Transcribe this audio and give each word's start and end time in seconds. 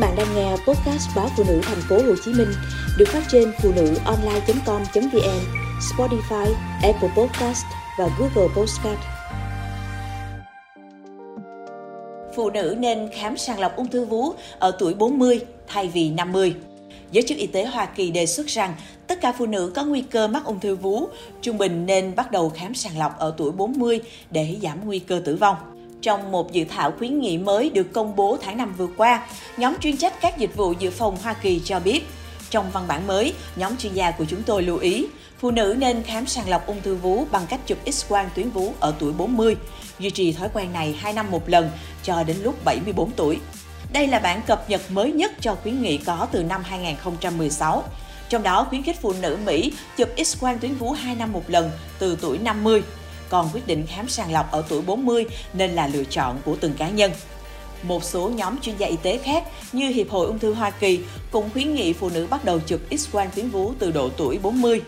bạn 0.00 0.16
đang 0.16 0.34
nghe 0.34 0.50
podcast 0.50 1.08
báo 1.16 1.28
phụ 1.36 1.44
nữ 1.48 1.60
thành 1.62 1.80
phố 1.88 1.96
Hồ 1.96 2.14
Chí 2.24 2.32
Minh 2.32 2.48
được 2.98 3.08
phát 3.08 3.22
trên 3.28 3.52
phụ 3.62 3.72
nữ 3.76 3.94
online.com.vn, 4.04 5.40
Spotify, 5.80 6.52
Apple 6.82 7.08
Podcast 7.16 7.64
và 7.98 8.08
Google 8.18 8.54
Podcast. 8.56 9.00
Phụ 12.36 12.50
nữ 12.50 12.76
nên 12.78 13.08
khám 13.14 13.36
sàng 13.36 13.60
lọc 13.60 13.76
ung 13.76 13.90
thư 13.90 14.04
vú 14.04 14.32
ở 14.58 14.76
tuổi 14.78 14.94
40 14.94 15.40
thay 15.66 15.88
vì 15.88 16.10
50. 16.10 16.54
Giới 17.12 17.24
chức 17.28 17.38
y 17.38 17.46
tế 17.46 17.64
Hoa 17.64 17.86
Kỳ 17.86 18.10
đề 18.10 18.26
xuất 18.26 18.46
rằng 18.46 18.74
tất 19.06 19.20
cả 19.20 19.32
phụ 19.38 19.46
nữ 19.46 19.72
có 19.74 19.84
nguy 19.84 20.00
cơ 20.00 20.28
mắc 20.28 20.44
ung 20.44 20.60
thư 20.60 20.74
vú 20.74 21.08
trung 21.42 21.58
bình 21.58 21.86
nên 21.86 22.14
bắt 22.16 22.30
đầu 22.30 22.52
khám 22.54 22.74
sàng 22.74 22.98
lọc 22.98 23.18
ở 23.18 23.34
tuổi 23.36 23.50
40 23.52 24.00
để 24.30 24.56
giảm 24.62 24.78
nguy 24.84 24.98
cơ 24.98 25.22
tử 25.24 25.36
vong. 25.36 25.56
Trong 26.02 26.32
một 26.32 26.52
dự 26.52 26.64
thảo 26.64 26.92
khuyến 26.98 27.20
nghị 27.20 27.38
mới 27.38 27.70
được 27.70 27.92
công 27.92 28.16
bố 28.16 28.38
tháng 28.42 28.56
5 28.56 28.74
vừa 28.76 28.88
qua, 28.96 29.26
nhóm 29.56 29.74
chuyên 29.80 29.96
trách 29.96 30.20
các 30.20 30.38
dịch 30.38 30.56
vụ 30.56 30.72
dự 30.72 30.90
phòng 30.90 31.16
Hoa 31.22 31.32
Kỳ 31.32 31.60
cho 31.64 31.80
biết, 31.80 32.00
trong 32.50 32.70
văn 32.70 32.84
bản 32.88 33.06
mới, 33.06 33.34
nhóm 33.56 33.76
chuyên 33.76 33.94
gia 33.94 34.10
của 34.10 34.24
chúng 34.24 34.42
tôi 34.42 34.62
lưu 34.62 34.78
ý, 34.78 35.06
phụ 35.38 35.50
nữ 35.50 35.76
nên 35.78 36.02
khám 36.02 36.26
sàng 36.26 36.48
lọc 36.48 36.66
ung 36.66 36.82
thư 36.82 36.94
vú 36.94 37.24
bằng 37.30 37.46
cách 37.48 37.60
chụp 37.66 37.78
X-quang 37.84 38.26
tuyến 38.34 38.50
vú 38.50 38.72
ở 38.80 38.94
tuổi 38.98 39.12
40, 39.12 39.56
duy 39.98 40.10
trì 40.10 40.32
thói 40.32 40.48
quen 40.54 40.72
này 40.72 40.96
2 41.00 41.12
năm 41.12 41.30
một 41.30 41.48
lần 41.48 41.70
cho 42.02 42.22
đến 42.22 42.36
lúc 42.42 42.64
74 42.64 43.10
tuổi. 43.10 43.38
Đây 43.92 44.06
là 44.06 44.18
bản 44.18 44.40
cập 44.46 44.70
nhật 44.70 44.80
mới 44.90 45.12
nhất 45.12 45.32
cho 45.40 45.56
khuyến 45.62 45.82
nghị 45.82 45.98
có 45.98 46.26
từ 46.32 46.42
năm 46.42 46.62
2016. 46.64 47.84
Trong 48.28 48.42
đó 48.42 48.66
khuyến 48.68 48.82
khích 48.82 49.00
phụ 49.00 49.14
nữ 49.20 49.38
Mỹ 49.46 49.72
chụp 49.96 50.08
X-quang 50.16 50.58
tuyến 50.58 50.74
vú 50.74 50.90
2 50.90 51.14
năm 51.14 51.32
một 51.32 51.50
lần 51.50 51.70
từ 51.98 52.18
tuổi 52.20 52.38
50 52.38 52.82
còn 53.30 53.48
quyết 53.52 53.66
định 53.66 53.86
khám 53.86 54.08
sàng 54.08 54.32
lọc 54.32 54.50
ở 54.50 54.64
tuổi 54.68 54.82
40 54.82 55.24
nên 55.52 55.70
là 55.70 55.86
lựa 55.86 56.04
chọn 56.04 56.38
của 56.44 56.56
từng 56.60 56.74
cá 56.74 56.88
nhân. 56.88 57.12
Một 57.82 58.04
số 58.04 58.28
nhóm 58.28 58.60
chuyên 58.60 58.76
gia 58.76 58.86
y 58.86 58.96
tế 58.96 59.18
khác 59.18 59.44
như 59.72 59.88
Hiệp 59.88 60.10
hội 60.10 60.26
Ung 60.26 60.38
thư 60.38 60.52
Hoa 60.52 60.70
Kỳ 60.70 61.00
cũng 61.30 61.50
khuyến 61.52 61.74
nghị 61.74 61.92
phụ 61.92 62.10
nữ 62.14 62.26
bắt 62.30 62.44
đầu 62.44 62.60
chụp 62.66 62.80
X-quang 62.90 63.28
tuyến 63.34 63.48
vú 63.48 63.72
từ 63.78 63.90
độ 63.90 64.08
tuổi 64.16 64.38
40. 64.42 64.80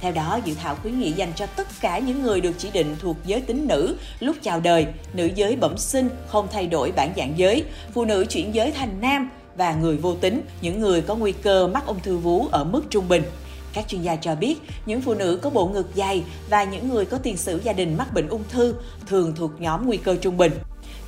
Theo 0.00 0.12
đó, 0.12 0.38
dự 0.44 0.54
thảo 0.54 0.76
khuyến 0.82 1.00
nghị 1.00 1.12
dành 1.12 1.32
cho 1.36 1.46
tất 1.46 1.66
cả 1.80 1.98
những 1.98 2.22
người 2.22 2.40
được 2.40 2.52
chỉ 2.58 2.70
định 2.72 2.96
thuộc 3.00 3.16
giới 3.26 3.40
tính 3.40 3.66
nữ 3.68 3.96
lúc 4.20 4.36
chào 4.42 4.60
đời, 4.60 4.86
nữ 5.12 5.30
giới 5.34 5.56
bẩm 5.56 5.78
sinh 5.78 6.08
không 6.28 6.48
thay 6.52 6.66
đổi 6.66 6.92
bản 6.92 7.12
dạng 7.16 7.38
giới, 7.38 7.64
phụ 7.94 8.04
nữ 8.04 8.24
chuyển 8.28 8.54
giới 8.54 8.72
thành 8.72 9.00
nam 9.00 9.30
và 9.56 9.74
người 9.74 9.96
vô 9.96 10.14
tính, 10.14 10.42
những 10.60 10.80
người 10.80 11.00
có 11.00 11.14
nguy 11.14 11.32
cơ 11.32 11.66
mắc 11.66 11.86
ung 11.86 12.00
thư 12.00 12.16
vú 12.16 12.48
ở 12.50 12.64
mức 12.64 12.82
trung 12.90 13.08
bình. 13.08 13.22
Các 13.76 13.88
chuyên 13.88 14.02
gia 14.02 14.16
cho 14.16 14.34
biết, 14.34 14.56
những 14.86 15.00
phụ 15.00 15.14
nữ 15.14 15.38
có 15.42 15.50
bộ 15.50 15.66
ngực 15.66 15.86
dày 15.94 16.22
và 16.50 16.64
những 16.64 16.88
người 16.88 17.04
có 17.04 17.18
tiền 17.18 17.36
sử 17.36 17.60
gia 17.64 17.72
đình 17.72 17.96
mắc 17.96 18.14
bệnh 18.14 18.28
ung 18.28 18.44
thư 18.48 18.74
thường 19.06 19.34
thuộc 19.36 19.50
nhóm 19.60 19.86
nguy 19.86 19.96
cơ 19.96 20.16
trung 20.16 20.36
bình. 20.36 20.52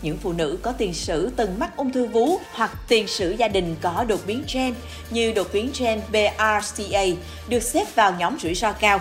Những 0.03 0.17
phụ 0.17 0.33
nữ 0.33 0.59
có 0.63 0.73
tiền 0.73 0.95
sử 0.95 1.31
từng 1.37 1.59
mắc 1.59 1.77
ung 1.77 1.93
thư 1.93 2.07
vú 2.07 2.39
hoặc 2.53 2.71
tiền 2.89 3.07
sử 3.07 3.31
gia 3.31 3.49
đình 3.49 3.77
có 3.81 4.05
đột 4.09 4.21
biến 4.27 4.43
gen 4.53 4.75
như 5.11 5.33
đột 5.33 5.47
biến 5.53 5.71
gen 5.79 6.01
BRCA 6.11 7.05
được 7.49 7.63
xếp 7.63 7.95
vào 7.95 8.15
nhóm 8.19 8.39
rủi 8.43 8.55
ro 8.55 8.73
cao. 8.73 9.01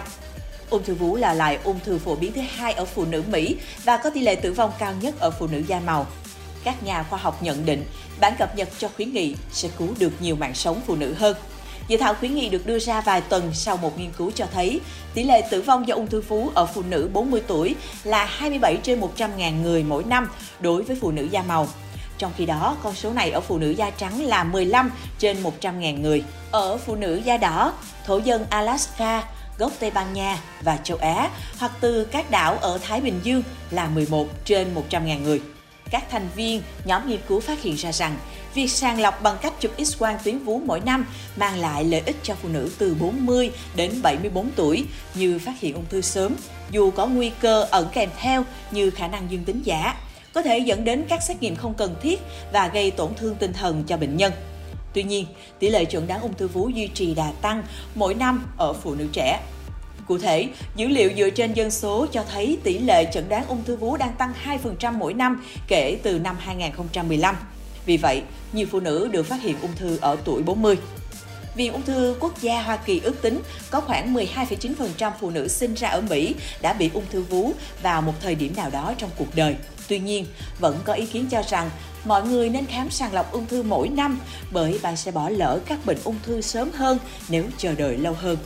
Ung 0.70 0.84
thư 0.84 0.94
vú 0.94 1.16
là 1.16 1.34
loại 1.34 1.60
ung 1.64 1.80
thư 1.86 1.98
phổ 1.98 2.16
biến 2.16 2.34
thứ 2.34 2.42
hai 2.42 2.74
ở 2.74 2.86
phụ 2.86 3.06
nữ 3.06 3.24
Mỹ 3.32 3.56
và 3.84 3.98
có 3.98 4.10
tỷ 4.10 4.22
lệ 4.22 4.36
tử 4.36 4.54
vong 4.54 4.72
cao 4.80 4.94
nhất 5.02 5.20
ở 5.20 5.32
phụ 5.32 5.48
nữ 5.48 5.62
da 5.68 5.80
màu. 5.80 6.08
Các 6.64 6.84
nhà 6.84 7.04
khoa 7.04 7.20
học 7.20 7.44
nhận 7.44 7.66
định 7.66 7.86
bản 8.20 8.34
cập 8.40 8.56
nhật 8.56 8.70
cho 8.78 8.90
khuyến 8.96 9.14
nghị 9.14 9.36
sẽ 9.52 9.70
cứu 9.78 9.88
được 10.00 10.12
nhiều 10.22 10.36
mạng 10.36 10.56
sống 10.56 10.82
phụ 10.88 10.96
nữ 10.96 11.14
hơn. 11.14 11.36
Dự 11.88 11.98
thảo 11.98 12.14
khuyến 12.14 12.36
nghị 12.36 12.50
được 12.50 12.66
đưa 12.66 12.80
ra 12.80 13.02
vài 13.02 13.22
tuần 13.22 13.54
sau 13.54 13.78
một 13.78 14.00
nghiên 14.00 14.12
cứu 14.12 14.32
cho 14.36 14.46
thấy 14.54 14.82
tỷ 15.14 15.24
lệ 15.24 15.42
tử 15.52 15.62
vong 15.62 15.88
do 15.88 15.96
ung 15.96 16.08
thư 16.08 16.22
vú 16.22 16.50
ở 16.54 16.66
phụ 16.66 16.82
nữ 16.90 17.10
40 17.14 17.42
tuổi 17.48 17.76
là 18.04 18.26
27 18.26 18.78
trên 18.84 19.00
100 19.00 19.38
ngàn 19.38 19.62
người 19.64 19.84
mỗi 19.84 20.04
năm 20.04 20.30
đối 20.60 20.84
với 20.84 20.98
phụ 21.02 21.12
nữ 21.12 21.28
da 21.32 21.42
màu. 21.42 21.68
Trong 22.18 22.32
khi 22.38 22.46
đó, 22.46 22.78
con 22.84 22.96
số 22.96 23.14
này 23.14 23.32
ở 23.32 23.42
phụ 23.42 23.58
nữ 23.58 23.70
da 23.70 23.90
trắng 23.90 24.22
là 24.22 24.44
15 24.44 24.92
trên 25.20 25.42
100 25.42 25.80
ngàn 25.80 26.02
người. 26.02 26.24
Ở 26.52 26.78
phụ 26.78 26.96
nữ 26.96 27.22
da 27.26 27.38
đỏ, 27.38 27.74
thổ 28.06 28.18
dân 28.18 28.46
Alaska, 28.50 29.24
gốc 29.58 29.72
Tây 29.80 29.92
Ban 29.92 30.14
Nha 30.14 30.38
và 30.62 30.78
châu 30.78 30.98
Á 30.98 31.30
hoặc 31.60 31.72
từ 31.82 32.06
các 32.06 32.32
đảo 32.32 32.58
ở 32.62 32.78
Thái 32.78 33.02
Bình 33.02 33.20
Dương 33.24 33.44
là 33.72 33.90
11 33.90 34.28
trên 34.46 34.74
100 34.74 35.06
ngàn 35.06 35.24
người. 35.24 35.42
Các 35.90 36.04
thành 36.10 36.30
viên 36.36 36.62
nhóm 36.86 37.10
nghiên 37.10 37.20
cứu 37.28 37.40
phát 37.40 37.62
hiện 37.62 37.76
ra 37.76 37.92
rằng 37.92 38.18
việc 38.54 38.68
sàng 38.68 39.02
lọc 39.02 39.24
bằng 39.24 39.38
cách 39.42 39.54
chụp 39.60 39.72
X-quang 39.78 40.18
tuyến 40.24 40.40
vú 40.40 40.62
mỗi 40.66 40.80
năm 40.80 41.06
mang 41.36 41.60
lại 41.60 41.84
lợi 41.84 42.02
ích 42.06 42.16
cho 42.24 42.36
phụ 42.42 42.50
nữ 42.50 42.70
từ 42.78 42.96
40 43.00 43.52
đến 43.76 44.02
74 44.02 44.50
tuổi 44.56 44.86
như 45.16 45.40
phát 45.40 45.60
hiện 45.60 45.74
ung 45.74 45.86
thư 45.90 46.02
sớm, 46.02 46.36
dù 46.72 46.92
có 46.92 47.06
nguy 47.06 47.32
cơ 47.42 47.68
ẩn 47.72 47.88
kèm 47.94 48.10
theo 48.20 48.46
như 48.72 48.90
khả 48.90 49.08
năng 49.08 49.32
dương 49.32 49.44
tính 49.44 49.62
giả, 49.64 49.96
có 50.34 50.42
thể 50.42 50.60
dẫn 50.60 50.84
đến 50.84 51.06
các 51.10 51.24
xét 51.24 51.42
nghiệm 51.42 51.56
không 51.56 51.74
cần 51.74 51.96
thiết 52.02 52.22
và 52.54 52.68
gây 52.68 52.92
tổn 52.92 53.16
thương 53.16 53.36
tinh 53.36 53.54
thần 53.54 53.84
cho 53.84 53.98
bệnh 53.98 54.18
nhân. 54.18 54.34
Tuy 54.94 55.04
nhiên, 55.04 55.26
tỷ 55.60 55.70
lệ 55.70 55.86
chuẩn 55.86 56.08
đoán 56.08 56.22
ung 56.22 56.34
thư 56.34 56.48
vú 56.48 56.70
duy 56.70 56.88
trì 56.88 57.14
đà 57.14 57.32
tăng 57.42 57.64
mỗi 57.96 58.14
năm 58.14 58.46
ở 58.58 58.74
phụ 58.74 58.96
nữ 58.96 59.08
trẻ. 59.14 59.40
Cụ 60.08 60.18
thể, 60.18 60.50
dữ 60.76 60.88
liệu 60.88 61.12
dựa 61.18 61.30
trên 61.30 61.54
dân 61.54 61.72
số 61.72 62.08
cho 62.12 62.24
thấy 62.32 62.58
tỷ 62.64 62.78
lệ 62.78 63.06
chẩn 63.14 63.30
đoán 63.30 63.48
ung 63.48 63.64
thư 63.64 63.76
vú 63.76 63.98
đang 63.98 64.14
tăng 64.18 64.34
2% 64.82 64.94
mỗi 64.94 65.14
năm 65.14 65.44
kể 65.68 65.98
từ 66.04 66.20
năm 66.20 66.36
2015. 66.40 67.36
Vì 67.86 67.98
vậy, 67.98 68.22
nhiều 68.54 68.68
phụ 68.72 68.80
nữ 68.80 69.10
được 69.12 69.24
phát 69.24 69.42
hiện 69.42 69.56
ung 69.62 69.76
thư 69.76 69.98
ở 70.02 70.18
tuổi 70.26 70.44
40. 70.44 70.78
Viện 71.58 71.74
Ung 71.74 71.82
thư 71.82 72.16
Quốc 72.20 72.42
gia 72.42 72.62
Hoa 72.62 72.78
Kỳ 72.78 73.02
ước 73.04 73.22
tính 73.22 73.42
có 73.72 73.82
khoảng 73.82 74.14
12,9% 74.14 75.12
phụ 75.20 75.30
nữ 75.30 75.48
sinh 75.48 75.74
ra 75.74 75.90
ở 75.90 76.02
Mỹ 76.02 76.36
đã 76.62 76.74
bị 76.74 76.90
ung 76.94 77.06
thư 77.12 77.22
vú 77.22 77.52
vào 77.82 78.02
một 78.02 78.14
thời 78.22 78.36
điểm 78.36 78.56
nào 78.56 78.70
đó 78.70 78.94
trong 78.98 79.10
cuộc 79.18 79.36
đời. 79.36 79.56
Tuy 79.88 80.00
nhiên, 80.00 80.26
vẫn 80.60 80.80
có 80.84 80.94
ý 80.94 81.06
kiến 81.06 81.28
cho 81.32 81.42
rằng 81.48 81.70
mọi 82.06 82.24
người 82.24 82.50
nên 82.50 82.66
khám 82.66 82.90
sàng 82.90 83.14
lọc 83.14 83.32
ung 83.32 83.46
thư 83.46 83.64
mỗi 83.64 83.90
năm 83.90 84.20
bởi 84.52 84.80
bạn 84.82 84.98
sẽ 84.98 85.12
bỏ 85.12 85.30
lỡ 85.30 85.60
các 85.66 85.86
bệnh 85.86 85.98
ung 86.04 86.16
thư 86.24 86.42
sớm 86.42 86.72
hơn 86.72 87.00
nếu 87.30 87.44
chờ 87.58 87.74
đợi 87.76 87.98
lâu 87.98 88.14
hơn. 88.14 88.38